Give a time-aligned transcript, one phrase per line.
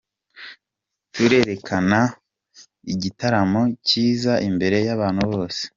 [1.13, 1.99] Tuzerekana
[2.93, 5.61] igitaramo cyiza imbere y’abantu bose.